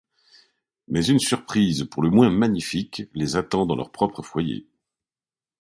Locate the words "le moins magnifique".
2.01-3.03